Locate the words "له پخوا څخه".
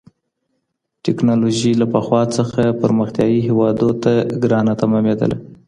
1.81-2.61